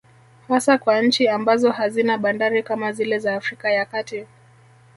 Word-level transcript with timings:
Hasa 0.47 0.77
kwa 0.77 1.01
nchi 1.01 1.27
ambazo 1.27 1.71
hazina 1.71 2.17
bandari 2.17 2.63
kama 2.63 2.91
zile 2.91 3.19
za 3.19 3.35
Afrika 3.35 3.69
ya 3.71 3.85
kati 3.85 4.25